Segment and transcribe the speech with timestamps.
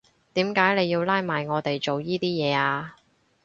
[0.33, 2.95] 點解你要拉埋我哋做依啲嘢呀？